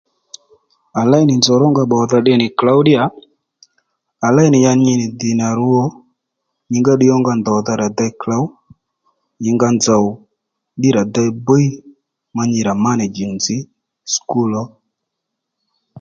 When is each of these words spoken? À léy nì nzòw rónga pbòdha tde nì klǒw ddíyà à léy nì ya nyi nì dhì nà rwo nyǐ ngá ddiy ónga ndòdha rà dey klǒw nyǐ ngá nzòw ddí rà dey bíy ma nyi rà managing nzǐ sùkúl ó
À 0.99 1.01
léy 1.11 1.23
nì 1.27 1.33
nzòw 1.37 1.57
rónga 1.61 1.83
pbòdha 1.85 2.17
tde 2.23 2.33
nì 2.37 2.47
klǒw 2.59 2.79
ddíyà 2.81 3.03
à 4.25 4.27
léy 4.35 4.49
nì 4.51 4.59
ya 4.65 4.71
nyi 4.83 4.93
nì 4.99 5.05
dhì 5.19 5.31
nà 5.39 5.47
rwo 5.59 5.81
nyǐ 6.69 6.77
ngá 6.81 6.93
ddiy 6.95 7.11
ónga 7.17 7.33
ndòdha 7.41 7.73
rà 7.81 7.87
dey 7.97 8.11
klǒw 8.21 8.45
nyǐ 9.41 9.49
ngá 9.57 9.67
nzòw 9.77 10.05
ddí 10.77 10.89
rà 10.97 11.03
dey 11.15 11.29
bíy 11.45 11.67
ma 12.35 12.43
nyi 12.51 12.59
rà 12.67 12.73
managing 12.85 13.33
nzǐ 13.39 13.57
sùkúl 14.11 14.51
ó 14.63 14.63